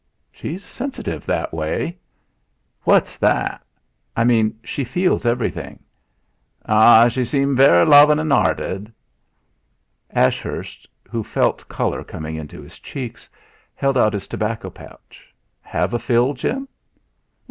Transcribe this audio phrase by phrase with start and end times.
[0.31, 1.95] "She's sensitive, that's why."
[2.85, 3.61] "What's that?"
[4.17, 5.77] "I mean, she feels everything."
[6.65, 7.07] "Ah!
[7.07, 8.91] She'm very lovin' '.arted."
[10.09, 13.29] Ashurst, who felt colour coming into his cheeks,
[13.75, 15.31] held out his tobacco pouch.
[15.61, 16.67] "Have a fill, Jim?"